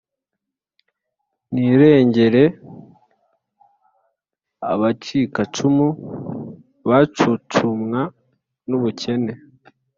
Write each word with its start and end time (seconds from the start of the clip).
Nirengere 1.53 2.43
abacikacumu 4.71 5.87
Bacucumwa 6.89 8.01
n’ubukene! 8.67 9.33